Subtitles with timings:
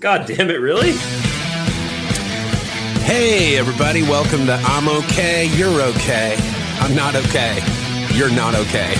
[0.00, 0.92] God damn it, really?
[3.02, 6.36] Hey, everybody, welcome to I'm Okay, You're Okay.
[6.78, 7.58] I'm not okay.
[8.14, 8.94] You're not okay.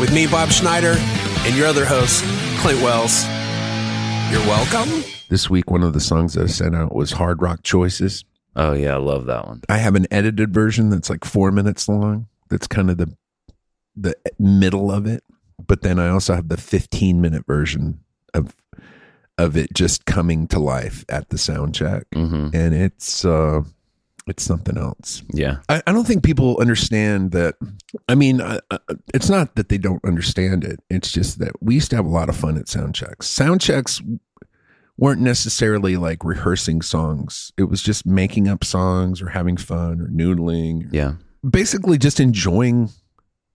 [0.00, 2.24] With me, Bob Schneider, and your other host,
[2.58, 3.24] Clint Wells.
[4.32, 5.04] You're welcome.
[5.28, 8.24] This week, one of the songs that I sent out was Hard Rock Choices.
[8.56, 9.62] Oh yeah, I love that one.
[9.68, 12.26] I have an edited version that's like four minutes long.
[12.48, 13.16] That's kind of the
[13.94, 15.22] the middle of it.
[15.64, 18.00] But then I also have the 15 minute version
[18.34, 18.56] of
[19.38, 22.04] of it just coming to life at the sound check.
[22.12, 23.62] hmm And it's uh
[24.26, 25.22] it's something else.
[25.32, 25.58] Yeah.
[25.68, 27.54] I, I don't think people understand that.
[28.08, 28.78] I mean, I, I,
[29.14, 30.80] it's not that they don't understand it.
[30.90, 33.28] It's just that we used to have a lot of fun at sound checks.
[33.28, 34.02] Sound checks
[34.98, 37.52] weren't necessarily like rehearsing songs.
[37.56, 40.88] It was just making up songs or having fun or noodling.
[40.90, 41.14] Yeah.
[41.48, 42.90] Basically, just enjoying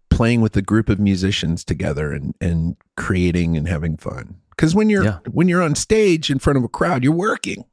[0.10, 4.36] playing with a group of musicians together and and creating and having fun.
[4.52, 5.20] Because when you're Yeah.
[5.32, 7.66] when you're on stage in front of a crowd, you're working.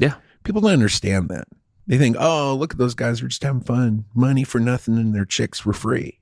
[0.00, 0.14] Yeah.
[0.44, 1.48] People don't understand that.
[1.86, 3.20] They think, oh, look at those guys.
[3.20, 4.04] They're just having fun.
[4.14, 6.20] Money for nothing and their chicks for free.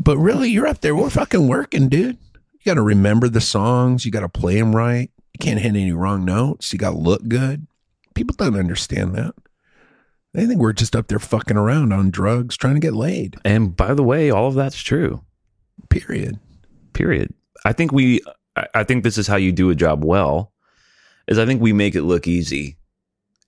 [0.00, 0.94] but really, you're up there.
[0.94, 2.18] We're fucking working, dude.
[2.52, 4.04] You got to remember the songs.
[4.04, 5.10] You got to play them right.
[5.34, 6.72] You can't hit any wrong notes.
[6.72, 7.66] You got to look good.
[8.14, 9.34] People don't understand that.
[10.32, 13.74] They think we're just up there fucking around on drugs trying to get laid, And
[13.76, 15.22] by the way, all of that's true.
[15.88, 16.38] period.
[16.92, 17.32] Period.
[17.66, 18.20] I think we.
[18.74, 20.52] I- think this is how you do a job well.
[21.28, 22.78] Is I think we make it look easy.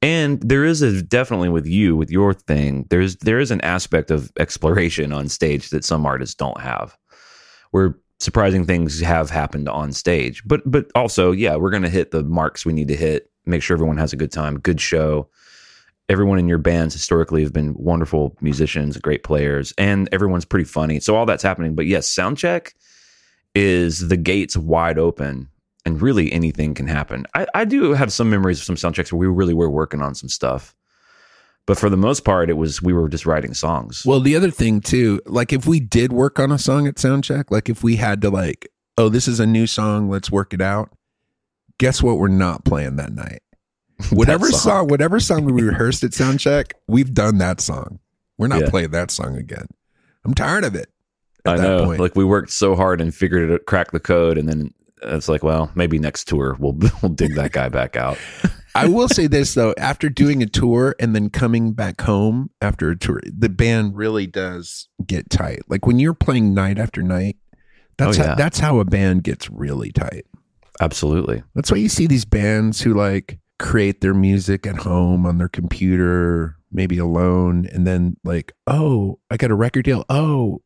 [0.03, 2.87] And there is a definitely with you with your thing.
[2.91, 6.97] There's there is an aspect of exploration on stage that some artists don't have,
[7.71, 10.43] where surprising things have happened on stage.
[10.45, 13.31] But but also, yeah, we're gonna hit the marks we need to hit.
[13.47, 15.31] Make sure everyone has a good time, good show.
[16.09, 21.01] Everyone in your bands historically have been wonderful musicians, great players, and everyone's pretty funny.
[21.01, 21.75] So all that's happening.
[21.75, 22.75] But yes, sound check
[23.59, 25.49] is the gates wide open
[25.85, 27.27] and really anything can happen.
[27.35, 30.03] I, I do have some memories of some sound checks where we really were working
[30.03, 30.75] on some stuff.
[31.67, 34.05] But for the most part, it was we were just writing songs.
[34.07, 37.51] Well, the other thing too, like if we did work on a song at soundcheck,
[37.51, 40.61] like if we had to like, oh, this is a new song, let's work it
[40.63, 40.91] out.
[41.79, 42.19] Guess what?
[42.19, 43.41] We're not playing that night.
[44.11, 44.61] Whatever song.
[44.61, 44.89] song.
[44.89, 47.99] whatever song we rehearsed at soundcheck, we've done that song.
[48.39, 48.71] We're not Yeah.
[48.71, 49.67] playing that song again.
[50.25, 50.89] I'm tired of it.
[51.45, 51.85] At I that know.
[51.85, 52.01] point.
[52.01, 54.73] Like we worked so hard and figured it, cracked the code, and then
[55.03, 58.19] it's like, well, maybe next tour we'll we'll dig that guy back out.
[58.75, 62.91] I will say this though, after doing a tour and then coming back home after
[62.91, 65.63] a tour, the band really does get tight.
[65.69, 67.37] Like when you're playing night after night,
[67.97, 70.27] that's Oh, how, that's how a band gets really tight.
[70.81, 71.43] Absolutely.
[71.55, 75.49] That's why you see these bands who like create their music at home on their
[75.49, 80.05] computer, maybe alone, and then like, oh, I got a record deal.
[80.09, 80.63] Oh,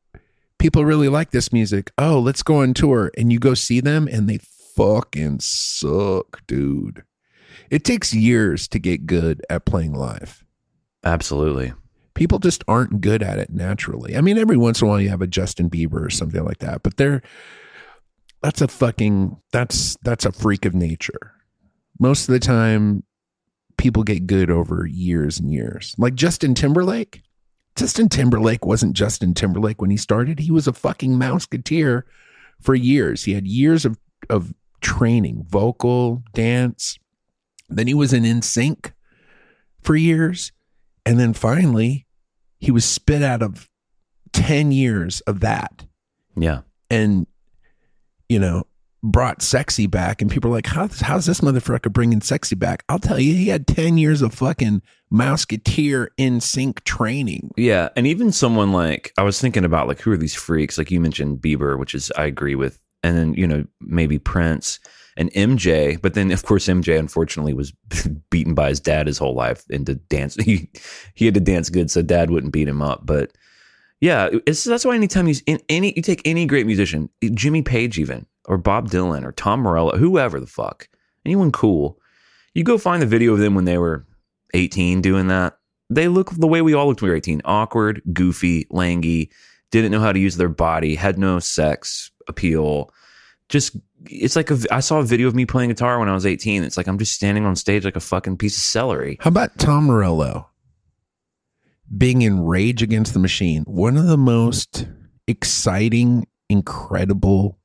[0.63, 1.91] people really like this music.
[1.99, 3.11] Oh, let's go on tour.
[3.19, 4.39] And you go see them and they
[4.77, 7.03] fucking suck, dude.
[7.69, 10.45] It takes years to get good at playing live.
[11.03, 11.73] Absolutely.
[12.15, 14.17] People just aren't good at it naturally.
[14.17, 16.59] I mean, every once in a while you have a Justin Bieber or something like
[16.59, 17.23] that, but they're
[18.41, 21.33] that's a fucking that's that's a freak of nature.
[21.99, 23.03] Most of the time
[23.79, 25.97] people get good over years and years.
[25.99, 27.23] Like Justin Timberlake.
[27.77, 30.39] Justin Timberlake wasn't Justin Timberlake when he started.
[30.41, 32.03] He was a fucking mouseketeer
[32.61, 33.25] for years.
[33.25, 33.99] He had years of
[34.31, 36.99] of training, vocal, dance.
[37.69, 38.93] Then he was in NSYNC
[39.81, 40.53] for years.
[41.07, 42.07] And then finally,
[42.61, 43.69] he was spit out of
[44.33, 45.87] 10 years of that
[46.37, 46.61] Yeah.
[46.91, 47.27] and,
[48.29, 48.65] you know,
[49.03, 50.23] brought sexy back.
[50.23, 52.85] And people are like, How, how's this motherfucker bringing sexy back?
[52.89, 57.51] I'll tell you, he had 10 years of fucking Mouseketeer in sync training.
[57.57, 60.79] Yeah, and even someone like I was thinking about like who are these freaks?
[60.79, 64.81] Like you mentioned Bieber, which is I agree with, and then you know maybe Prince
[65.19, 67.73] and MJ, but then of course MJ unfortunately was
[68.31, 70.37] beaten by his dad his whole life into dance.
[70.43, 70.71] He
[71.15, 73.05] he had to dance good so dad wouldn't beat him up.
[73.05, 73.33] But
[74.01, 78.25] yeah, that's why anytime you in any you take any great musician, Jimmy Page even
[78.47, 80.89] or Bob Dylan or Tom Morello, whoever the fuck,
[81.27, 81.99] anyone cool,
[82.55, 84.07] you go find the video of them when they were
[84.55, 85.59] 18 doing that.
[85.91, 89.31] They look the way we all looked when we were 18 awkward, goofy, langy,
[89.71, 92.91] didn't know how to use their body, had no sex appeal.
[93.49, 93.77] Just,
[94.07, 96.63] it's like a, I saw a video of me playing guitar when I was 18.
[96.63, 99.19] It's like I'm just standing on stage like a fucking piece of celery.
[99.21, 100.49] How about Tom Morello
[101.97, 103.65] being in Rage Against the Machine?
[103.65, 104.87] One of the most
[105.27, 107.59] exciting, incredible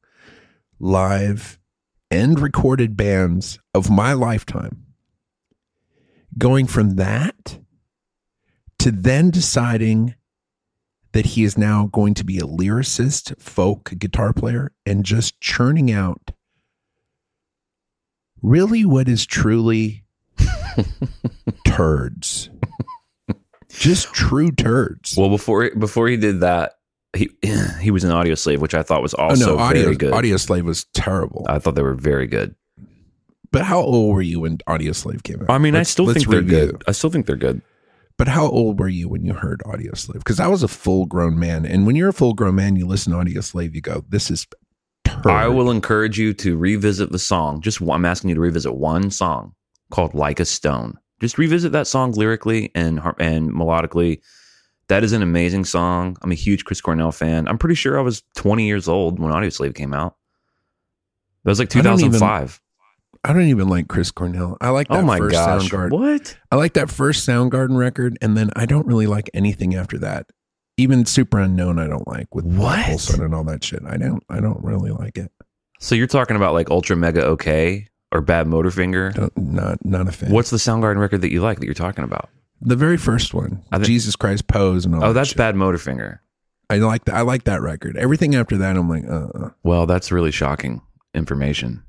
[0.79, 1.59] live
[2.11, 4.86] and recorded bands of my lifetime.
[6.37, 7.59] Going from that
[8.79, 10.15] to then deciding
[11.13, 15.91] that he is now going to be a lyricist, folk guitar player, and just churning
[15.91, 16.31] out
[18.41, 20.03] really what is truly
[21.65, 22.49] turds.
[23.69, 25.15] Just true turds.
[25.17, 26.73] Well, before before he did that,
[27.15, 27.29] he
[27.81, 30.13] he was an audio slave, which I thought was oh also no, audio very good.
[30.13, 31.45] Audioslave was terrible.
[31.49, 32.55] I thought they were very good.
[33.51, 35.49] But how old were you when Audioslave came out?
[35.49, 36.65] I mean, Let's- I still think they're review.
[36.73, 36.83] good.
[36.87, 37.61] I still think they're good.
[38.17, 40.17] But how old were you when you heard Audioslave?
[40.19, 42.87] Because I was a full grown man, and when you're a full grown man, you
[42.87, 44.47] listen to Audioslave, you go, "This is."
[45.05, 45.27] Turd.
[45.27, 47.61] I will encourage you to revisit the song.
[47.61, 49.53] Just I'm asking you to revisit one song
[49.91, 54.19] called "Like a Stone." Just revisit that song lyrically and and melodically.
[54.89, 56.17] That is an amazing song.
[56.21, 57.47] I'm a huge Chris Cornell fan.
[57.47, 60.15] I'm pretty sure I was 20 years old when Audioslave came out.
[61.43, 62.61] That was like I 2005.
[63.27, 64.57] I don't even like Chris Cornell.
[64.61, 65.69] I like that Oh my first gosh!
[65.69, 65.91] Soundgarden.
[65.91, 66.37] What?
[66.49, 70.27] I like that first Soundgarden record, and then I don't really like anything after that.
[70.77, 73.09] Even Superunknown, I don't like with What?
[73.19, 73.81] And all that shit.
[73.85, 74.23] I don't.
[74.29, 75.31] I don't really like it.
[75.79, 79.13] So you're talking about like Ultramega OK or Bad Motorfinger?
[79.13, 80.31] Don't, not not a fan.
[80.31, 82.29] What's the Soundgarden record that you like that you're talking about?
[82.61, 83.61] the very first one?
[83.71, 85.03] Think- Jesus Christ Pose and all.
[85.03, 85.37] Oh, that that's shit.
[85.37, 86.19] Bad Motorfinger.
[86.69, 87.15] I like that.
[87.15, 87.97] I like that record.
[87.97, 89.49] Everything after that, I'm like, uh, uh.
[89.63, 90.81] Well, that's really shocking
[91.13, 91.83] information.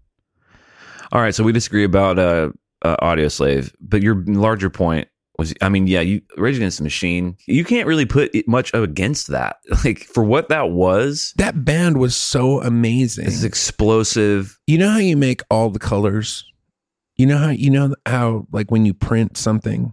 [1.12, 2.50] All right, so we disagree about uh,
[2.82, 5.08] uh, Audio Slave, but your larger point
[5.38, 7.36] was, I mean, yeah, you Rage Against the Machine.
[7.46, 9.56] You can't really put it much against that.
[9.84, 13.26] Like for what that was, that band was so amazing.
[13.26, 14.58] it's explosive.
[14.66, 16.44] you know how you make all the colors
[17.16, 19.92] you know how you know how like when you print something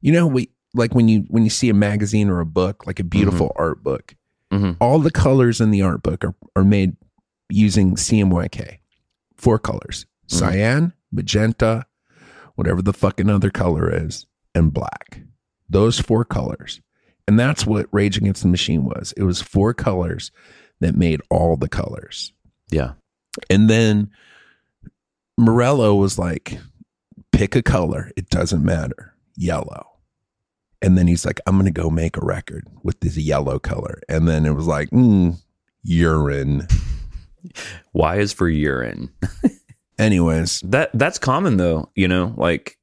[0.00, 3.00] you know we like when you when you see a magazine or a book like
[3.00, 4.14] a beautiful art book
[4.52, 4.76] Mhm.
[4.80, 6.96] all the colors in the art book are, are made
[7.50, 8.78] using cmyk
[9.36, 10.06] four colors.
[10.26, 11.86] Cyan magenta
[12.54, 15.20] whatever the fucking other color is and black
[15.68, 16.80] those four colors
[17.28, 20.30] and that's what rage against the machine was it was four colors
[20.80, 22.32] that made all the colors
[22.70, 22.92] Yeah,
[23.50, 24.10] and then
[25.38, 26.58] Morello was like,
[27.32, 28.10] pick a color.
[28.16, 29.14] It doesn't matter.
[29.36, 29.86] Yellow.
[30.82, 34.00] And then he's like, I'm going to go make a record with this yellow color.
[34.08, 35.36] And then it was like, mm,
[35.82, 36.66] urine.
[37.92, 39.08] Y is for urine.
[39.98, 42.78] Anyways, That that's common though, you know, like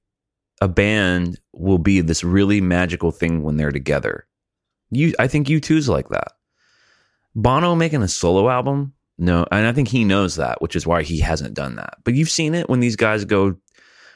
[0.61, 4.25] a band will be this really magical thing when they're together.
[4.91, 6.33] You I think U2's like that.
[7.35, 8.93] Bono making a solo album?
[9.17, 11.95] No, and I think he knows that, which is why he hasn't done that.
[12.03, 13.55] But you've seen it when these guys go,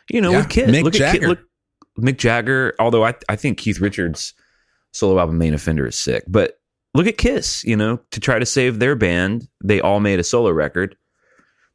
[0.10, 0.70] you know, Yeah, with Kid.
[0.70, 1.28] Mick look at Kid, Jagger.
[1.28, 1.40] look
[2.00, 4.34] Mick Jagger, although I I think Keith Richards
[4.94, 6.24] solo album Main Offender is sick.
[6.28, 6.60] But
[6.96, 10.24] look at Kiss, you know, to try to save their band, they all made a
[10.24, 10.96] solo record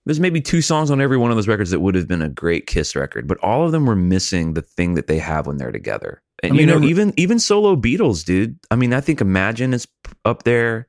[0.04, 2.28] there's maybe two songs on every one of those records that would have been a
[2.28, 5.58] great Kiss record, but all of them were missing the thing that they have when
[5.58, 6.22] they're together.
[6.43, 8.58] And I mean, you know, even even solo Beatles, dude.
[8.70, 9.87] I mean, I think Imagine is
[10.25, 10.88] up there.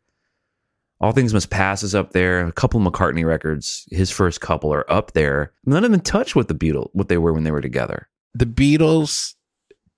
[0.99, 2.45] All Things Must Pass is up there.
[2.45, 5.51] A couple McCartney records, his first couple are up there.
[5.65, 8.07] None of them touch what the Beatles what they were when they were together.
[8.33, 9.35] the Beatles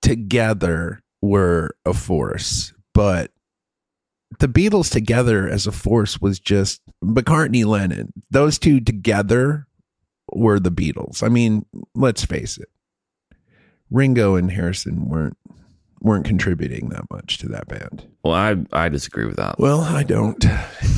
[0.02, 3.30] together were a force, but
[4.38, 8.12] the Beatles together as a force was just McCartney, Lennon.
[8.30, 9.66] Those two together
[10.32, 11.22] were the Beatles.
[11.22, 11.64] I mean,
[11.94, 12.68] let's face it.
[13.90, 15.36] Ringo and Harrison weren't
[16.00, 18.06] weren't contributing that much to that band.
[18.24, 19.58] Well, I I disagree with that.
[19.58, 20.44] Well, I don't.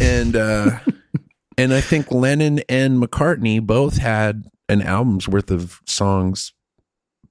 [0.01, 0.79] And uh
[1.59, 6.53] and I think Lennon and McCartney both had an album's worth of songs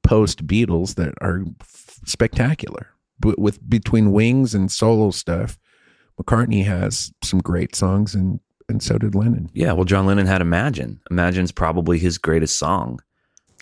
[0.04, 2.88] post Beatles that are f- spectacular.
[3.20, 5.58] But with between Wings and solo stuff,
[6.22, 9.50] McCartney has some great songs and and so did Lennon.
[9.54, 11.00] Yeah, well, John Lennon had Imagine.
[11.10, 13.00] Imagine's probably his greatest song.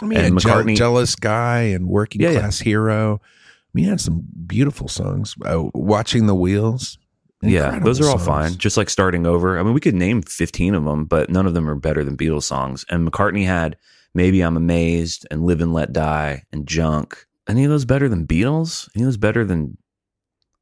[0.02, 2.40] I mean, And McCartney- Jealous Guy and Working Yeah, yeah.
[2.40, 3.22] Class Hero.
[3.24, 5.36] I mean, he had some beautiful songs.
[5.46, 6.98] Uh, Watching the Wheels.
[7.44, 8.26] yeah, those are all songs.
[8.26, 8.58] fine.
[8.58, 9.60] Just like starting over.
[9.60, 12.18] I mean, we could name 15 of them, but none of them are better than
[12.18, 12.84] Beatles songs.
[12.90, 13.78] And McCartney had
[14.16, 17.28] Maybe I'm Amazed and Live and Let Die and Junk.
[17.48, 18.90] Any of those better than Beatles?
[18.96, 19.78] Any of those better than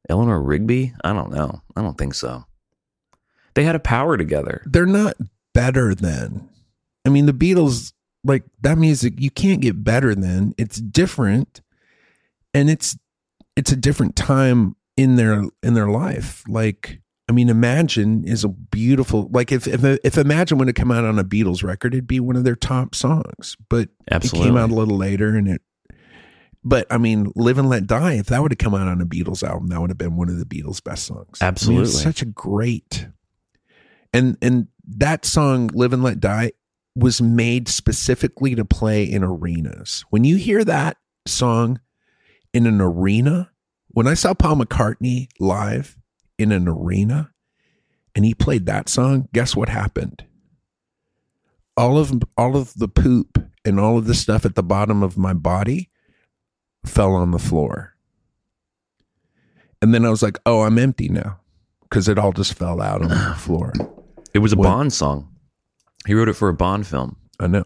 [0.08, 0.94] Eleanor Rigby?
[1.02, 1.62] I don't know.
[1.76, 2.44] I don't think so.
[3.54, 4.62] They had a power together.
[4.66, 5.16] they're not
[5.52, 6.48] better than.
[7.06, 7.92] I mean, the Beatles,
[8.24, 10.54] like that music, you can't get better than.
[10.58, 11.60] It's different,
[12.52, 12.96] and it's
[13.56, 16.42] it's a different time in their in their life.
[16.48, 19.28] Like, I mean, Imagine is a beautiful.
[19.30, 22.20] Like, if if if Imagine would have come out on a Beatles record, it'd be
[22.20, 23.56] one of their top songs.
[23.68, 24.40] But Absolutely.
[24.40, 25.62] it came out a little later, and it.
[26.64, 29.06] But I mean, "Live and Let Die." If that would have come out on a
[29.06, 31.38] Beatles album, that would have been one of the Beatles' best songs.
[31.40, 31.86] I mean, Absolutely.
[31.86, 33.06] such a great,
[34.12, 36.52] and and that song "Live and Let Die"
[36.96, 40.04] was made specifically to play in arenas.
[40.10, 41.80] When you hear that song
[42.52, 43.50] in an arena,
[43.88, 45.98] when I saw Paul McCartney live
[46.38, 47.32] in an arena,
[48.14, 50.24] and he played that song, guess what happened?
[51.76, 55.18] All of all of the poop and all of the stuff at the bottom of
[55.18, 55.90] my body
[56.84, 57.94] fell on the floor.
[59.82, 61.38] And then I was like, oh, I'm empty now
[61.82, 63.72] because it all just fell out on the floor.
[64.32, 65.28] It was a What- Bond song.
[66.06, 67.16] He wrote it for a Bond film.
[67.40, 67.64] I know.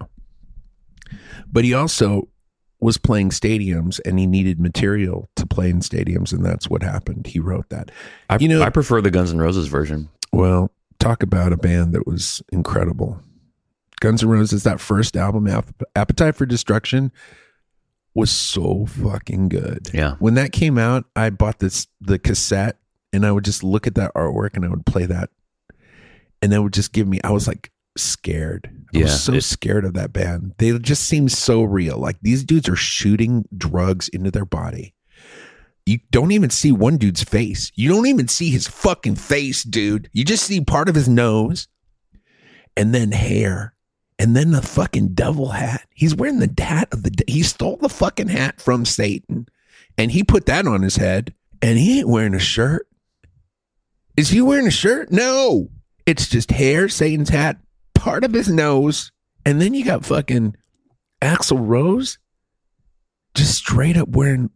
[1.51, 2.29] But he also
[2.81, 6.33] was playing stadiums and he needed material to play in stadiums.
[6.33, 7.27] And that's what happened.
[7.27, 7.91] He wrote that.
[8.31, 10.09] I, You know- I prefer the Guns N' Roses version.
[10.33, 10.71] Well,
[11.01, 13.21] talk about a band that was incredible.
[14.01, 15.49] Guns N' Roses, that first album,
[15.97, 17.11] Appetite for Destruction,
[18.19, 19.89] was so fucking good.
[19.95, 20.15] Yeah.
[20.19, 22.79] When that came out, I bought this the cassette
[23.13, 25.31] and I would just look at that artwork and I would play that.
[26.43, 28.71] And that would just give me I was like scared.
[28.95, 30.55] I Yeah, was so it- scared of that band.
[30.59, 31.99] They just seemed so real.
[31.99, 34.95] Like these dudes are shooting drugs into their body.
[35.87, 37.73] You don't even see one dude's face.
[37.75, 40.11] You don't even see his fucking face, dude.
[40.13, 41.67] You just see part of his nose
[42.77, 43.75] and then hair
[44.19, 45.87] and then the fucking devil hat.
[45.95, 49.47] He's wearing the hat of the he stole the fucking hat from Satan
[49.97, 52.89] and he put that on his head and he ain't wearing a shirt.
[54.17, 55.13] Is he wearing a shirt?
[55.13, 55.71] No.
[56.07, 57.59] It's just hair, Satan's hat,
[57.95, 59.13] part of his nose,
[59.45, 60.57] and then you got fucking
[61.21, 62.19] Axl Rose
[63.35, 64.51] just straight up wearing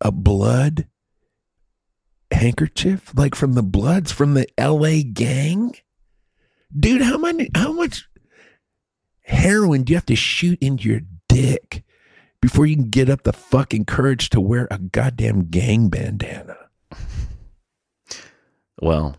[0.00, 0.86] a blood
[2.30, 5.74] handkerchief, like from the Bloods from the LA gang.
[6.76, 8.08] Dude, how many how much
[9.24, 11.82] heroin do you have to shoot into your dick
[12.40, 16.56] before you can get up the fucking courage to wear a goddamn gang bandana?
[18.80, 19.16] Well,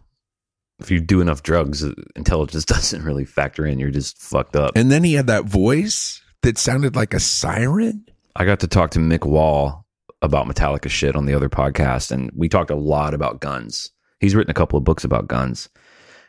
[0.79, 3.79] if you do enough drugs, uh, intelligence doesn't really factor in.
[3.79, 4.73] You're just fucked up.
[4.75, 8.05] And then he had that voice that sounded like a siren.
[8.35, 9.85] I got to talk to Mick Wall
[10.21, 13.91] about Metallica shit on the other podcast, and we talked a lot about guns.
[14.19, 15.69] He's written a couple of books about guns.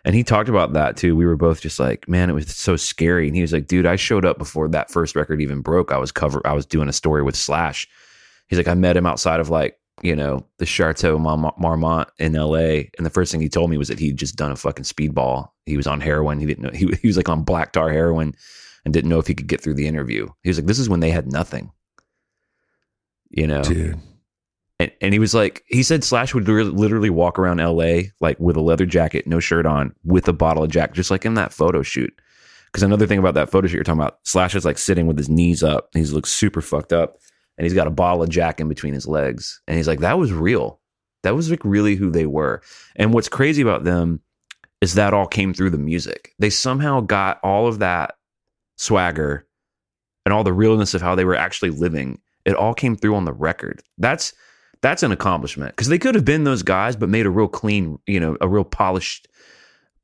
[0.07, 1.17] And he talked about that too.
[1.17, 3.27] We were both just like, man, it was so scary.
[3.27, 5.91] And he was like, dude, I showed up before that first record even broke.
[5.91, 7.89] I was cover I was doing a story with Slash.
[8.47, 12.85] He's like, I met him outside of like, you know, the Chateau Marmont in LA.
[12.97, 15.49] And the first thing he told me was that he'd just done a fucking speedball.
[15.65, 16.39] He was on heroin.
[16.39, 18.33] He didn't know he, he was like on black tar heroin
[18.85, 20.29] and didn't know if he could get through the interview.
[20.45, 21.73] He was like, This is when they had nothing.
[23.31, 23.99] You know, Dude.
[24.79, 28.39] And, and he was like, he said Slash would re- literally walk around LA like
[28.39, 31.35] with a leather jacket, no shirt on, with a bottle of Jack, just like in
[31.35, 32.13] that photo shoot.
[32.67, 35.17] Because another thing about that photo shoot you're talking about, Slash is like sitting with
[35.17, 35.89] his knees up.
[35.95, 37.17] He looks super fucked up,
[37.57, 39.63] and he's got a bottle of Jack in between his legs.
[39.67, 40.81] And he's like, that was real.
[41.23, 42.63] That was like really who they were.
[42.97, 44.21] And what's crazy about them
[44.83, 46.35] is that all came through the music.
[46.39, 48.17] They somehow got all of that
[48.77, 49.47] swagger
[50.27, 52.21] and all the realness of how they were actually living.
[52.45, 53.83] It all came through on the record.
[53.97, 54.35] That's
[54.81, 57.99] that's an accomplishment because they could have been those guys, but made a real clean,
[58.07, 59.29] you know, a real polished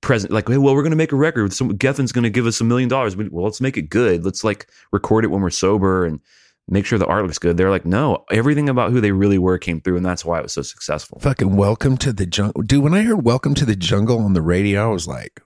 [0.01, 0.33] present.
[0.33, 1.53] Like, hey, well, we're going to make a record.
[1.53, 3.17] Some going to give us a million dollars.
[3.17, 4.25] Well, let's make it good.
[4.25, 6.21] Let's like record it when we're sober and
[6.69, 7.57] make sure the art looks good.
[7.57, 10.43] They're like, no, everything about who they really were came through, and that's why it
[10.43, 11.19] was so successful.
[11.21, 12.63] Fucking welcome to the jungle.
[12.63, 15.41] Dude, when I heard welcome to the jungle on the radio, I was like,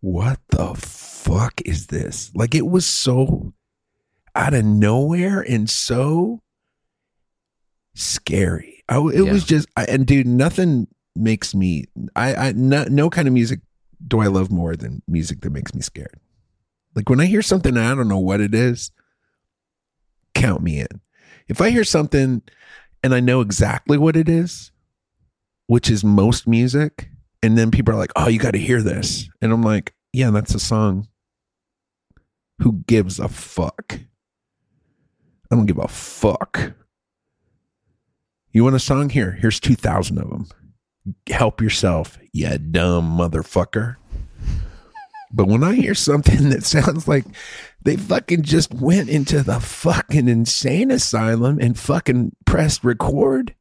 [0.00, 2.30] what the fuck is this?
[2.34, 3.52] Like, it was so
[4.34, 6.40] out of nowhere and so
[7.94, 8.82] scary.
[8.88, 9.32] I, it Yeah.
[9.32, 13.60] was just, I, and dude, nothing makes me, I, I, no, no kind of music
[14.06, 16.18] do I love more than music that makes me scared.
[16.94, 18.90] Like when I hear something, I don't know what it is,
[20.34, 21.00] count me in.
[21.48, 22.42] If I hear something
[23.02, 24.72] and I know exactly what it is,
[25.66, 27.08] which is most music,
[27.42, 30.30] and then people are like, "Oh, you got to hear this," and I'm like, "Yeah,
[30.30, 31.08] that's a song."
[32.60, 33.98] Who gives a fuck?
[35.50, 36.72] I don't give a fuck.
[38.52, 39.10] You want a song?
[39.10, 40.48] Here, here's two thousand of them.
[41.28, 43.96] Help yourself, you dumb motherfucker.
[45.32, 47.24] But when I hear something that sounds like
[47.82, 53.54] they fucking just went into the fucking insane asylum and fucking pressed record.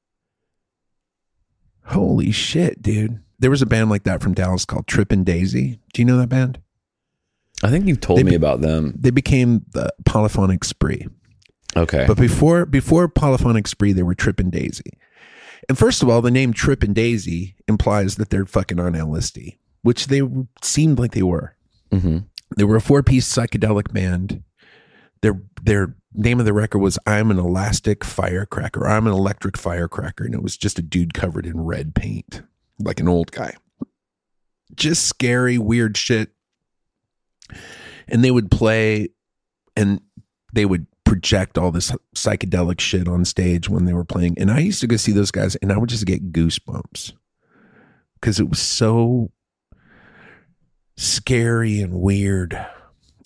[1.86, 3.19] Holy shit, dude.
[3.39, 5.79] There was a band like that from Dallas called Trippin' Daisy.
[5.93, 6.60] Do you know that band?
[7.63, 8.93] I think you've told They me be- about them.
[8.98, 11.08] They became the Polyphonic Spree.
[11.76, 12.06] Okay.
[12.08, 14.98] But before before Polyphonic Spree, they were Trippin' Daisy.
[15.68, 20.08] And first of all, the name Trippin' Daisy implies that they're fucking on LSD, which
[20.08, 20.22] they
[20.62, 21.56] seemed like they were.
[21.92, 22.20] hmm
[22.58, 24.44] They were a four piece psychedelic band.
[25.22, 30.26] Their their name of the record was "I'm an Elastic Firecracker." I'm an electric firecracker,
[30.26, 32.42] and it was just a dude covered in red paint,
[32.80, 33.56] like an old guy.
[34.76, 36.32] Just scary, weird shit.
[38.08, 39.10] And they would play,
[39.76, 40.02] and
[40.54, 44.36] they would project all this psychedelic shit on stage when they were playing.
[44.38, 47.13] And I used to go see those guys, and I would just get goosebumps
[48.20, 49.32] because it was so
[50.96, 52.60] scary and weird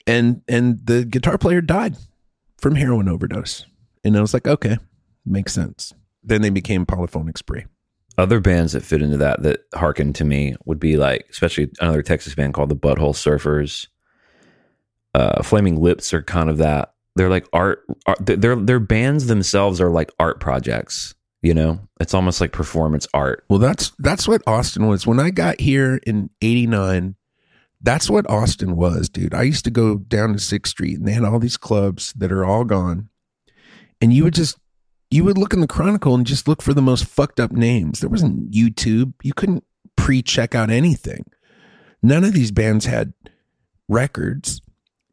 [0.05, 1.95] and and the guitar player died
[2.57, 3.65] from heroin overdose.
[4.03, 4.77] And I was like, okay,
[5.25, 5.93] makes sense.
[6.23, 7.65] Then they became Polyphonic Spree.
[8.17, 12.01] Other bands that fit into that that harken to me would be like, especially another
[12.01, 13.87] Texas band called the Butthole Surfers.
[15.15, 16.92] Uh, Flaming Lips are kind of that.
[17.15, 17.83] They're like art.
[18.05, 21.13] art their their bands themselves are like art projects.
[21.41, 23.43] You know, it's almost like performance art.
[23.49, 25.05] Well, that's that's what Austin was.
[25.05, 27.15] When I got here in '89,
[27.81, 29.33] that's what Austin was, dude.
[29.33, 32.31] I used to go down to Sixth Street, and they had all these clubs that
[32.31, 33.09] are all gone,
[33.99, 34.57] and you would just
[35.11, 37.99] you would look in the Chronicle and just look for the most fucked up names.
[37.99, 39.13] There wasn't YouTube.
[39.21, 39.63] You couldn't
[39.95, 41.25] pre-check out anything.
[42.01, 43.13] None of these bands had
[43.87, 44.61] records.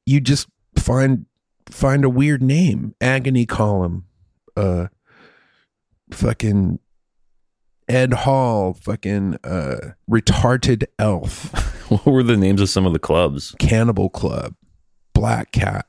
[0.07, 1.26] You just find
[1.71, 4.05] find a weird name, Agony Column,
[4.57, 4.89] uh,
[6.11, 6.79] fucking
[7.89, 11.53] Ed Hall, fucking uh, retarded elf,
[11.91, 13.55] what were the names of some of the clubs?
[13.59, 14.55] Cannibal Club,
[15.12, 15.87] Black Cat,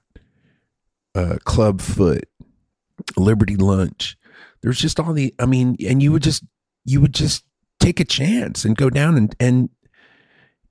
[1.13, 2.27] uh, Club Foot,
[3.17, 4.17] Liberty Lunch.
[4.63, 5.33] There's just all the.
[5.39, 6.43] I mean, and you would just
[6.85, 7.43] you would just
[7.79, 9.69] take a chance and go down and and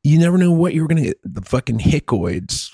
[0.02, 1.20] you never know what you were gonna get.
[1.22, 2.70] The fucking Hickoids,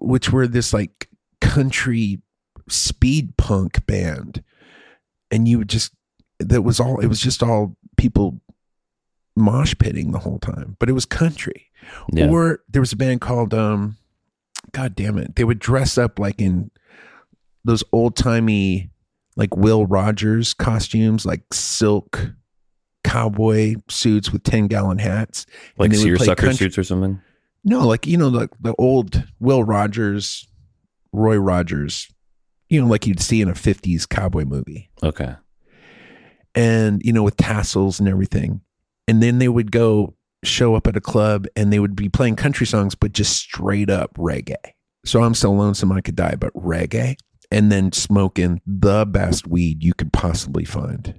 [0.00, 1.08] which were this like
[1.48, 2.20] country
[2.68, 4.42] speed punk band,
[5.30, 5.92] and you would just
[6.38, 7.00] that was all.
[7.00, 8.40] It was just all people
[9.36, 11.70] mosh pitting the whole time, but it was country.
[12.12, 12.28] Yeah.
[12.28, 13.96] Or there was a band called um
[14.72, 15.36] God damn it.
[15.36, 16.70] They would dress up like in
[17.64, 18.90] those old timey
[19.36, 22.30] like Will Rogers costumes, like silk
[23.04, 25.46] cowboy suits with 10 gallon hats.
[25.78, 27.20] Like seersucker suits or something?
[27.64, 30.46] No, like you know, like the old Will Rogers,
[31.16, 32.08] Roy Rogers,
[32.68, 34.90] you know, like you'd see in a 50s cowboy movie.
[35.02, 35.34] Okay.
[36.54, 38.60] and you know with tassels and everything
[39.08, 42.36] and then they would go show up at a club and they would be playing
[42.36, 44.54] country songs but just straight up reggae
[45.04, 47.14] so i'm so lonesome i could die but reggae
[47.50, 51.18] and then smoking the best weed you could possibly find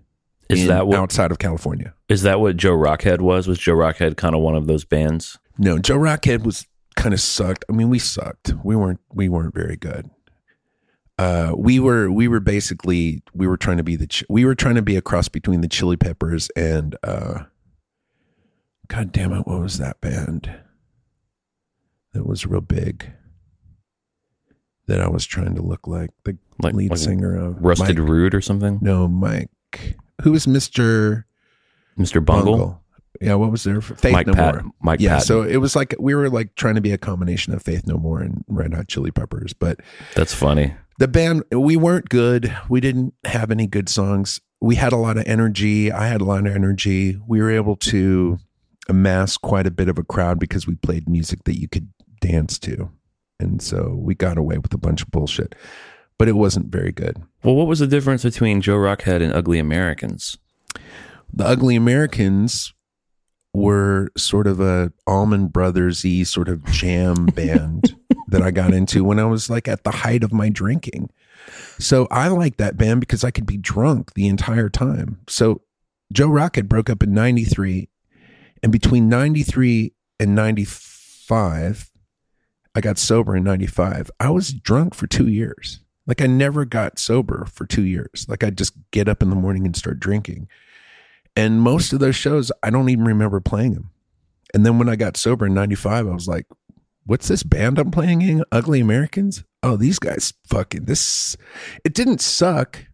[0.49, 3.47] Is in- that what outside of california is that what Joe Rockhead was?
[3.49, 5.37] Was Joe Rockhead kind of one of those bands?
[5.59, 6.65] no joe rockhead was
[6.97, 10.09] kind of sucked i mean we sucked we weren't we weren't very good
[11.19, 14.53] uh, we were we were basically we were trying to be the ch- we were
[14.53, 17.45] trying to be a cross between the Chili Peppers and uh,
[18.87, 20.51] God damn it, what was that band
[22.13, 23.11] that was real big
[24.85, 28.07] that I was trying to look like the Like, lead like singer of Rusted Mike,
[28.07, 28.77] Root or something?
[28.83, 29.49] No, Mike.
[30.21, 31.25] Who was Mister
[31.97, 32.23] Mr.
[32.23, 32.79] Bungle?
[33.21, 33.81] Yeah, what was there?
[33.81, 34.71] Faith Mike No Pat More.
[34.81, 35.25] Mike yeah, Patton.
[35.25, 37.97] so it was like we were like trying to be a combination of Faith No
[37.97, 39.79] More and Red Hot Chili Peppers, but
[40.15, 40.75] That's funny.
[40.99, 45.15] the band we weren't good we didn't have any good songs we had a lot
[45.17, 48.39] of energy i had a lot of energy we were able to
[48.89, 51.87] amass quite a bit of a crowd because we played music that you could
[52.21, 52.89] dance to
[53.39, 55.53] and so we got away with a bunch of bullshit
[56.17, 59.59] but it wasn't very good Well, what was the difference between Joe Rockhead and Ugly
[59.59, 60.37] Americans?
[61.31, 62.73] the ugly americans
[63.57, 67.95] were sort of a Allman Brothers-y sort of jam band
[68.27, 71.09] that I got into when I was like at the height of my drinking.
[71.79, 75.21] So I liked that band because I could be drunk the entire time.
[75.27, 75.61] So
[76.13, 77.89] Joe Rockhead broke up in 93
[78.61, 81.91] and between 93 and 95
[82.75, 84.11] I got sober in 95.
[84.19, 85.79] I was drunk for 2 years.
[86.05, 88.27] Like I never got sober for 2 years.
[88.29, 90.47] Like I'd just get up in the morning and start drinking.
[91.37, 93.91] And most of those shows, I don't even remember playing them.
[94.55, 96.47] And then when I got sober in 95, I was like,
[97.05, 98.43] what's this band I'm playing in?
[98.51, 99.43] Ugly Americans?
[99.61, 101.37] Oh, these guys fucking this.
[101.83, 102.85] It didn't suck.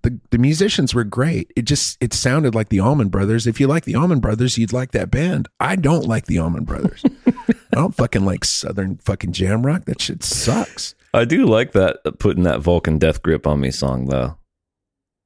[0.00, 1.52] The, the musicians were great.
[1.56, 3.46] It just, it sounded like the Allman Brothers.
[3.46, 5.48] If you like the Allman Brothers, you'd like that band.
[5.60, 7.04] I don't like the Allman Brothers.
[7.26, 9.84] I don't fucking like Southern fucking jam rock.
[9.84, 10.94] That shit sucks.
[11.12, 14.38] I do like that uh, putting that Vulcan Death Grip on me song though.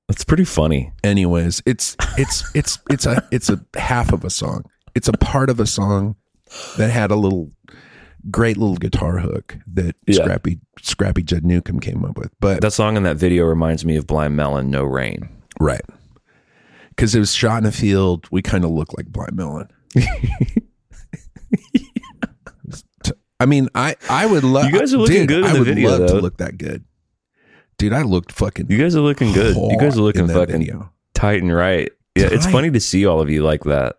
[0.09, 0.93] That's pretty funny.
[1.03, 4.65] anyways it's it's it's it's a it's a half of a song
[4.95, 6.17] it's a part of a song
[6.77, 7.51] that had a little
[8.31, 10.23] great little guitar hook that Yeah.
[10.23, 13.97] scrappy scrappy jud newcomb came up with but That song in that video reminds me
[13.97, 15.29] of Blind Melon, No Rain.
[15.61, 15.83] right
[16.91, 19.69] because it was shot in a field we kind of look like blind melon
[23.41, 25.67] i mean i i would love You guys are looking good in i the would
[25.69, 26.15] video, love though.
[26.17, 26.85] to look that good
[27.79, 29.57] dude i looked fucking You guys are looking good.
[29.57, 30.91] You guys are looking fucking video.
[31.15, 31.91] tight and right.
[32.17, 33.97] Yeah, it's funny to see all of you like that.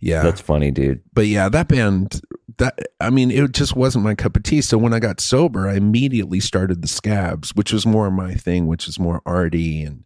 [0.00, 1.00] yeah That's funny, dude.
[1.12, 2.20] but yeah, that band
[2.58, 4.60] that I mean, it just wasn't my cup of tea.
[4.60, 8.66] So when I got sober, I immediately started the Scabs, which was more my thing,
[8.66, 10.04] which is more arty and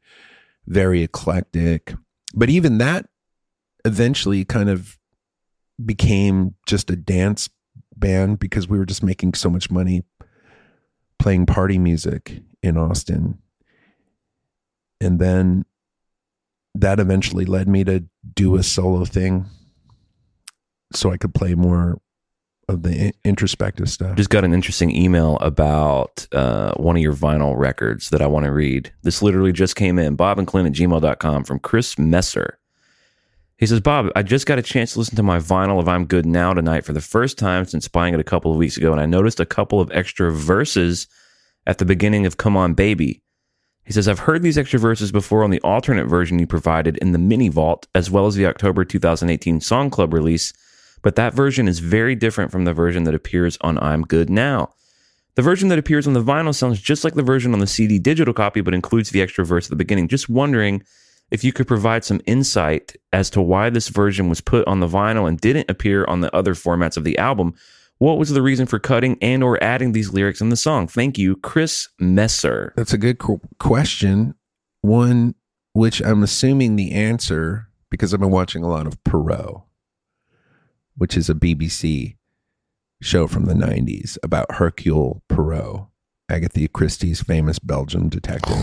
[0.66, 1.94] very eclectic.
[2.34, 3.06] But even that
[3.84, 4.98] eventually kind of
[5.84, 7.48] became just a dance
[7.96, 10.04] band because we were just making so much money
[11.18, 13.38] playing party music in Austin.
[15.00, 15.64] And then
[16.74, 18.04] that eventually led me to
[18.34, 19.46] do a solo thing
[20.92, 22.00] so I could play more
[22.68, 24.16] of the in- introspective stuff.
[24.16, 28.44] Just got an interesting email about uh, one of your vinyl records that I want
[28.44, 28.92] to read.
[29.02, 30.16] This literally just came in.
[30.16, 32.58] Bob and Clint at gmail.com from Chris Messer.
[33.58, 36.04] He says, Bob, I just got a chance to listen to my vinyl of I'm
[36.04, 38.92] Good Now tonight for the first time since buying it a couple of weeks ago,
[38.92, 41.08] and I noticed a couple of extra verses
[41.66, 43.20] at the beginning of Come On Baby.
[43.84, 47.10] He says, I've heard these extra verses before on the alternate version you provided in
[47.10, 50.52] the mini vault, as well as the October 2018 Song Club release,
[51.02, 54.72] but that version is very different from the version that appears on I'm Good Now.
[55.34, 57.98] The version that appears on the vinyl sounds just like the version on the CD
[57.98, 60.06] digital copy, but includes the extra verse at the beginning.
[60.06, 60.84] Just wondering
[61.30, 64.86] if you could provide some insight as to why this version was put on the
[64.86, 67.54] vinyl and didn't appear on the other formats of the album.
[67.98, 70.86] What was the reason for cutting and or adding these lyrics in the song?
[70.86, 72.72] Thank you, Chris Messer.
[72.76, 74.34] That's a good qu- question.
[74.82, 75.34] One
[75.72, 79.62] which I'm assuming the answer because I've been watching a lot of Poirot,
[80.96, 82.16] which is a BBC
[83.00, 85.86] show from the 90s about Hercule Poirot,
[86.28, 88.56] Agatha Christie's famous Belgian detective.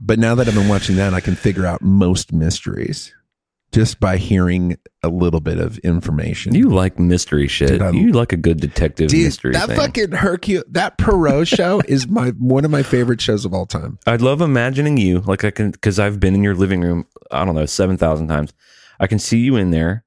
[0.00, 3.14] But now that I've been watching that, I can figure out most mysteries
[3.72, 6.54] just by hearing a little bit of information.
[6.54, 7.68] You like mystery shit.
[7.68, 9.76] Dude, I- you like a good detective Dude, mystery that thing.
[9.76, 13.98] fucking Hercule, that Poirot show is my one of my favorite shows of all time.
[14.06, 17.06] I love imagining you like I can because I've been in your living room.
[17.30, 18.52] I don't know seven thousand times.
[18.98, 20.04] I can see you in there.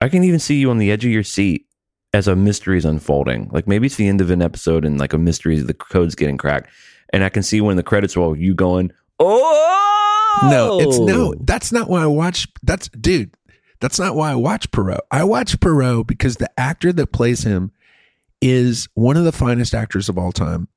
[0.00, 1.66] I can even see you on the edge of your seat
[2.12, 3.48] as a mystery is unfolding.
[3.52, 6.36] Like maybe it's the end of an episode and like a mystery, the code's getting
[6.38, 6.70] cracked,
[7.12, 11.34] and I can see when the credits roll, you going, "Oh No, it's no.
[11.40, 12.48] That's not why I watch.
[12.62, 13.34] That's dude.
[13.80, 15.00] That's not why I watch Poirot.
[15.10, 17.70] I watch Poirot because the actor that plays him
[18.40, 20.68] is one of the finest actors of all time,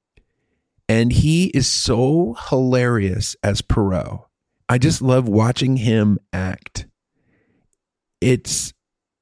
[0.89, 4.21] and he is so hilarious as Poirot.
[4.69, 6.88] I just love watching him act.
[8.21, 8.73] It's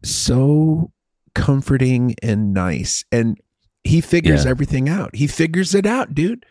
[0.04, 0.91] so
[1.34, 3.38] comforting and nice, and
[3.84, 4.51] he figures Yeah.
[4.51, 5.15] everything out.
[5.15, 6.45] He figures it out, dude.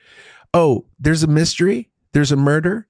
[0.52, 1.90] Oh, there's a mystery.
[2.14, 2.88] There's a murder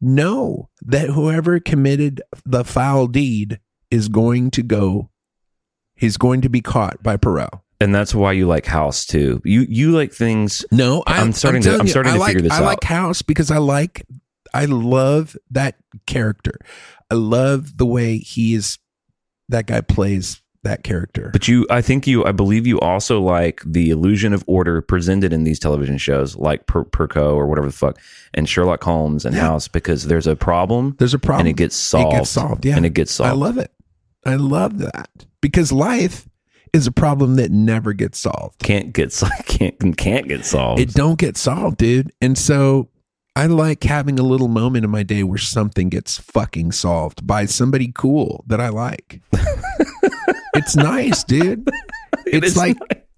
[0.00, 5.10] know that whoever committed the foul deed is going to go
[5.94, 7.50] he's going to be caught by Poirot.
[7.80, 9.40] and that's why you like House too.
[9.44, 10.64] You you like things.
[10.72, 12.62] No, I, I'm starting to- I'm you, starting I to like, figure this I out.
[12.62, 14.04] I like House because I like
[14.52, 16.58] I love that character.
[17.10, 18.78] I love the way he is
[19.48, 21.30] that guy plays that character.
[21.32, 25.32] But you, I think you, I believe you also like the illusion of order presented
[25.32, 27.98] in these television shows, like per- Perco or whatever the fuck,
[28.34, 29.42] and Sherlock Holmes and Yeah.
[29.42, 31.40] House, because there's a problem There's a problem.
[31.46, 32.12] and it gets solved.
[32.14, 32.64] It gets solved.
[32.66, 32.76] Yeah.
[32.76, 33.30] and it gets solved.
[33.30, 33.70] I love it.
[34.26, 35.08] I love that.
[35.40, 36.28] Because life
[36.72, 38.58] is a problem that never gets solved.
[38.58, 40.80] can't get sol- can't can't get solved.
[40.80, 42.10] it don't get solved, dude.
[42.20, 42.88] And so
[43.36, 47.46] I like having a little moment in my day where something gets fucking solved by
[47.46, 49.20] somebody cool that I like.
[50.54, 51.68] it's nice, dude.
[52.26, 52.76] It's is like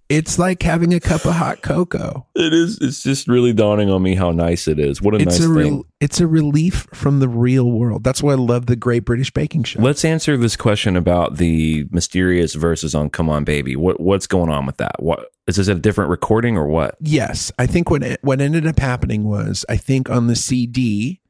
[0.09, 2.27] it's like having a cup of hot cocoa.
[2.35, 2.79] it is.
[2.81, 5.01] It's just really dawning on me how nice it is.
[5.03, 5.85] What a It's nice a thing.
[6.01, 8.03] it's a relief from the real world.
[8.05, 9.81] That's why I love the Great British Baking Show.
[9.83, 14.51] Let's answer this question about the mysterious verses on "Come On, Baby." What what's going
[14.51, 15.03] on with that?
[15.03, 16.96] What is this a different recording or what?
[17.01, 21.20] Yes, I think what what ended up happening was I think on the CD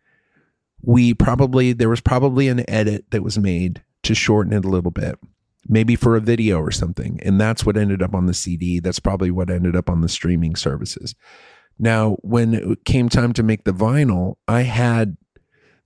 [0.82, 4.90] we probably there was probably an edit that was made to shorten it a little
[4.92, 5.18] bit,
[5.68, 8.80] maybe for a video or something, and that's what ended up on the CD.
[8.80, 11.14] That's probably what ended up on the streaming services.
[11.78, 15.16] Now, when it came time to make the vinyl, I had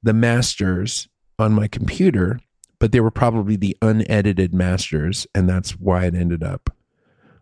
[0.02, 2.40] the masters on my computer,
[2.78, 6.70] but they were probably the unedited masters, and that's why it ended up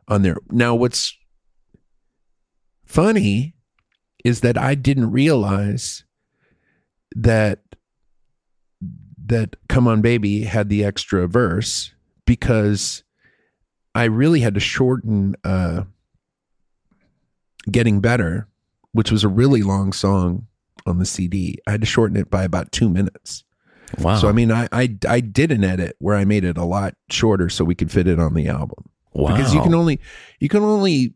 [0.07, 0.37] on there.
[0.51, 1.17] Now, what's
[2.87, 3.55] funny
[4.25, 6.05] is that I didn't realize
[7.13, 7.61] that
[9.27, 11.93] that come on baby had the extra verse
[12.29, 13.03] because
[13.95, 15.83] I really had to shorten uh
[17.71, 18.49] getting better
[18.93, 20.47] which was a really long song
[20.87, 23.45] on the CD I had to shorten it by about 2 minutes
[23.99, 24.17] Wow.
[24.17, 26.95] so I mean I, I I did an edit where I made it a lot
[27.11, 29.35] shorter so we could fit it on the album wow.
[29.35, 29.99] because you can only
[30.41, 31.15] you can only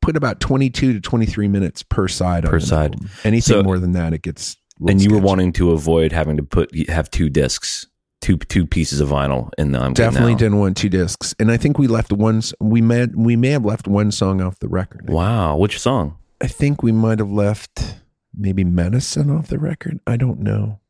[0.00, 2.94] put about 22 to 23 minutes per side Per side.
[2.94, 3.10] album.
[3.24, 4.56] anything So- more than that it gets
[4.88, 7.86] and you were wanting to avoid having to put have two discs,
[8.24, 9.78] two two pieces of vinyl in the.
[9.80, 10.38] I'm definitely Now.
[10.38, 13.64] didn't want two discs and i think we left one we may we may have
[13.64, 16.16] left one song off the record Wow, which song?
[16.40, 17.96] i think we might have left
[18.36, 20.80] maybe medicine off the record i don't know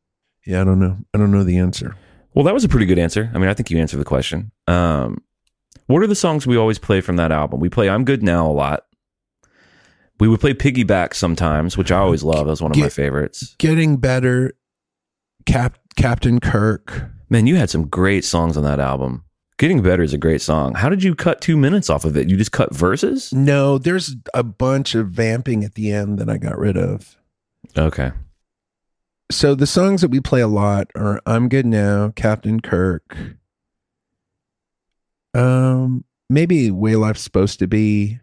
[0.45, 1.95] yeah i don't know i don't know the answer
[2.33, 3.29] Well, that was a pretty good answer.
[3.33, 4.51] I mean, I think you answered the question.
[4.67, 5.23] Um,
[5.87, 7.59] What are the songs we always play from that album?
[7.61, 8.85] We play I'm Good Now a lot.
[10.19, 12.45] We would play Piggyback sometimes, which I always love.
[12.45, 13.55] That was one of my favorites.
[13.57, 14.53] Getting better.
[15.45, 17.03] Cap Captain Kirk.
[17.29, 19.23] Man, you had some great songs on that album.
[19.57, 20.73] Getting Better is a great song.
[20.75, 22.29] How did you cut two minutes off of it?
[22.29, 23.31] You just cut verses?
[23.33, 27.15] No, there's a bunch of vamping at the end that I got rid of.
[27.77, 28.11] Okay.
[29.31, 33.17] So the songs that we play a lot are "I'm Good Now," Captain Kirk,
[35.33, 38.19] um, maybe "Way Life's Supposed to Be."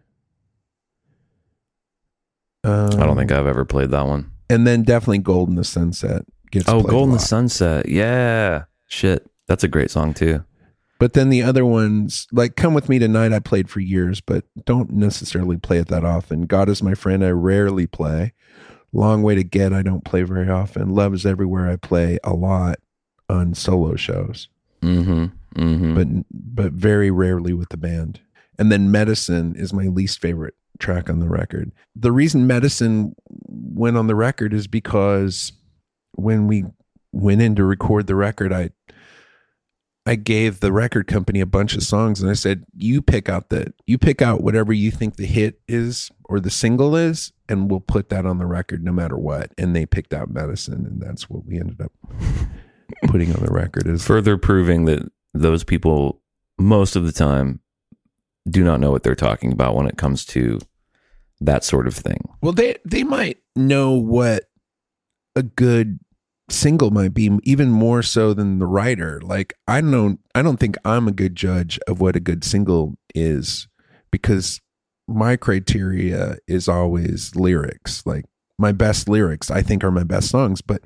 [2.63, 4.31] Um, I don't think I've ever played that one.
[4.49, 7.21] and then definitely "Gold in the Sunset" gets Oh, a Golden lot.
[7.21, 7.89] Sunset.
[7.89, 8.63] Yeah.
[8.93, 9.27] Shit.
[9.47, 10.43] That's a great song too.
[10.99, 14.45] But then the other ones, like "Come with Me Tonight," I played for years, but
[14.65, 16.45] don't necessarily play it that often.
[16.45, 18.33] "God is My Friend," I rarely play.
[18.93, 20.93] "Long Way to Get," I don't play very often.
[20.93, 22.77] "Love Is Everywhere," I play a lot
[23.27, 24.47] on solo shows.
[24.83, 25.25] Mm-hmm.
[25.59, 25.95] Mm-hmm.
[25.95, 28.19] but but very rarely with the band.
[28.59, 31.71] And then Medicine is my least favorite track on the record.
[31.95, 33.15] The reason Medicine
[33.47, 35.51] went on the record is because
[36.15, 36.65] when we
[37.11, 38.71] went in to record the record, I
[40.05, 43.49] I gave the record company a bunch of songs and I said, "You pick out
[43.49, 47.71] the you pick out whatever you think the hit is or the single is and
[47.71, 51.01] we'll put that on the record no matter what." And they picked out Medicine and
[51.01, 51.91] that's what we ended up
[53.07, 56.21] putting on the record is Further proving that those people,
[56.59, 57.59] most of the time,
[58.49, 60.59] do not know what they're talking about when it comes to
[61.39, 62.29] that sort of thing.
[62.41, 64.49] Well, they they might know what
[65.35, 65.99] a good
[66.49, 69.21] single might be, even more so than the writer.
[69.23, 72.95] Like I don't I don't think I'm a good judge of what a good single
[73.15, 73.67] is
[74.11, 74.61] because
[75.07, 78.05] my criteria is always lyrics.
[78.05, 78.25] Like
[78.57, 80.83] my best lyrics, I think, are my best songs, but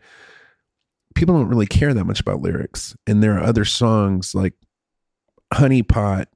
[1.15, 2.96] people don't really care that much about lyrics.
[3.06, 4.54] And there are other songs like
[5.54, 6.30] Honey Pot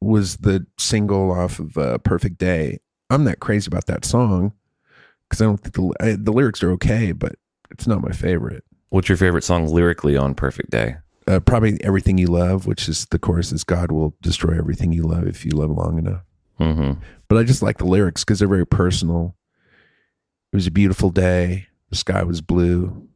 [0.00, 2.78] was the single off of uh, Perfect Day.
[3.10, 4.52] I'm not crazy about that song
[5.28, 7.34] because I don't think the I, the lyrics are okay, but
[7.70, 8.64] it's not my favorite.
[8.90, 10.96] What's your favorite song lyrically on Perfect Day?
[11.26, 15.04] Uh, probably everything you love, which is the chorus is God will destroy everything you
[15.04, 16.22] love if you love long enough.
[16.58, 17.00] Mm-hmm.
[17.28, 19.36] But I just like the lyrics because they're very personal.
[20.52, 21.68] It was a beautiful day.
[21.90, 23.08] The sky was blue.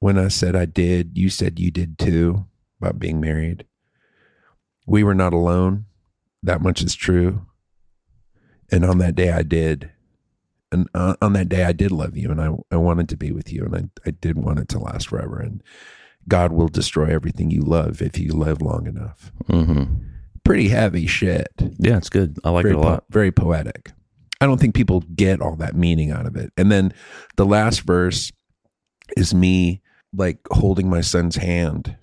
[0.00, 2.46] When I said I did, you said you did too
[2.80, 3.64] about being married.
[4.86, 5.86] We were not alone.
[6.42, 7.46] That much is true.
[8.70, 9.90] And on that day, I did.
[10.74, 13.30] And uh, on that day, I did love you and I, I wanted to be
[13.30, 15.38] with you and I, I did want it to last forever.
[15.38, 15.62] And
[16.26, 19.30] God will destroy everything you love if you live long enough.
[19.48, 19.94] Mm-hmm.
[20.42, 22.38] Pretty heavy shit Yeah, it's good.
[22.42, 22.98] I like very it a lot.
[22.98, 23.92] po- very poetic.
[24.40, 26.52] I don't think people get all that meaning out of it.
[26.56, 26.92] And then
[27.36, 28.32] the last verse
[29.16, 29.80] is me
[30.12, 31.96] like holding my son's hand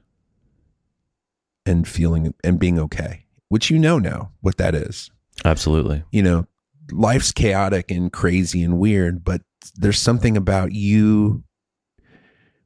[1.65, 5.11] and feeling and being okay, which you know now what that is.
[5.43, 6.03] Absolutely.
[6.11, 6.47] You know,
[6.91, 9.41] life's chaotic and crazy and weird, but
[9.75, 11.43] there's something about you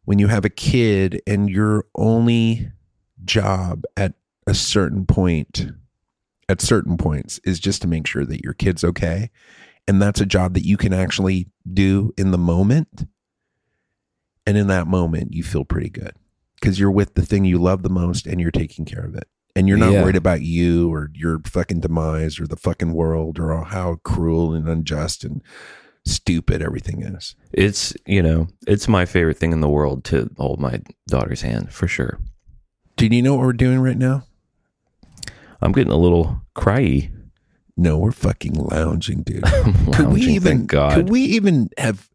[0.05, 2.71] when you have a kid and your only
[3.23, 4.13] job at
[4.47, 5.67] a certain point
[6.47, 9.31] at certain points is just to make sure that your kid's okay.
[9.88, 13.07] And that's a job that you can actually do in the moment.
[14.45, 16.13] And in that moment you feel pretty good
[16.59, 19.27] because you're with the thing you love the most and you're taking care of it
[19.55, 20.03] and you're not Yeah.
[20.03, 24.67] worried about you or your fucking demise or the fucking world or how cruel and
[24.67, 25.41] unjust and
[26.05, 30.59] stupid everything is It's, you know, it's my favorite thing in the world to hold
[30.59, 32.19] my daughter's hand for sure.
[32.97, 34.23] do you know what we're doing right now
[35.61, 37.11] I'm getting a little cryy.
[37.77, 42.09] no we're fucking lounging dude I'm could we even could we even have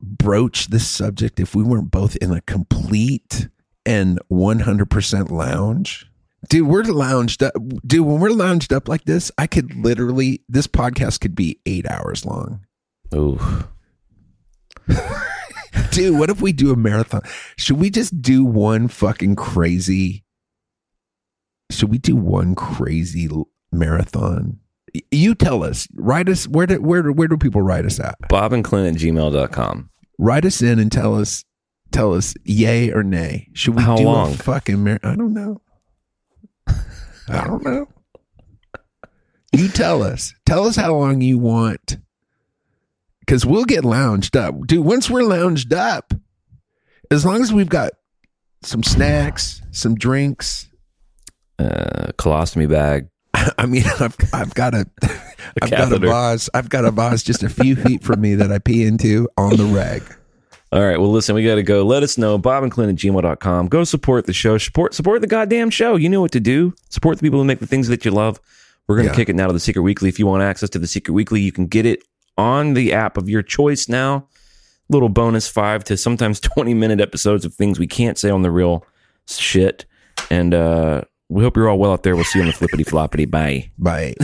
[0.00, 3.48] broached this subject if we weren't both in a complete
[3.90, 6.06] and 100% lounge.
[6.48, 7.52] Dude we're lounged up.
[7.86, 11.86] Dude when we're lounged up like this i could literally this podcast could be eight
[11.90, 12.64] hours long.
[13.14, 13.38] Ooh.
[15.90, 17.20] dude what if we do a marathon?
[17.56, 20.24] Should we just do one fucking crazy
[21.70, 23.28] should we do one crazy
[23.70, 24.58] marathon?
[25.10, 25.86] You tell us.
[25.94, 28.16] Write us where do where do, where do people write us at?
[28.28, 29.90] Bob and Clint at gmail.com.
[30.18, 31.44] write us in and tell us
[31.92, 33.48] tell us yay or nay.
[33.52, 34.34] Should we How do long?
[34.34, 35.60] a fucking mar- I don't know.
[37.28, 37.86] I don't know.
[39.52, 40.34] You tell us.
[40.46, 41.98] Tell us how long you want.
[43.26, 44.54] Cause we'll get lounged up.
[44.66, 46.12] Dude, once we're lounged up,
[47.12, 47.92] as long as we've got
[48.62, 50.68] some snacks, some drinks.
[51.58, 53.08] Uh, colostomy bag.
[53.58, 54.86] I mean, I've I've got a
[55.62, 56.06] I've got a catheter.
[56.08, 56.50] vase.
[56.54, 59.56] I've got a vase just a few feet from me that I pee into on
[59.56, 60.02] the reg.
[60.72, 60.98] All right.
[61.00, 61.82] Well, listen, we got to go.
[61.84, 62.38] Let us know.
[62.38, 63.66] Bob and Clint at gmail.com.
[63.68, 64.56] Go support the show.
[64.56, 65.96] Support, support the goddamn show.
[65.96, 66.74] You know what to do.
[66.90, 68.40] Support the people who make the things that you love.
[68.86, 69.16] We're going to Yeah.
[69.16, 70.08] kick it now to the Secret Weekly.
[70.08, 72.04] If you want access to the Secret Weekly, you can get it
[72.38, 74.26] on the app of your choice now.
[74.88, 78.50] Little bonus five to sometimes 20 minute episodes of things we can't say on the
[78.50, 78.84] real
[79.28, 79.86] shit.
[80.30, 82.14] And uh, we hope you're all well out there.
[82.14, 83.28] We'll see you on the flippity floppity.
[83.28, 83.70] Bye.
[83.76, 84.14] Bye.